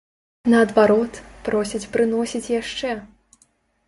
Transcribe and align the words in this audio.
Наадварот, 0.51 1.19
просяць 1.49 1.89
прыносіць 1.97 2.51
яшчэ! 2.61 2.95